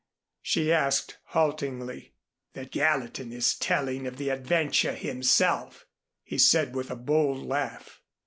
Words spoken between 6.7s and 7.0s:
with a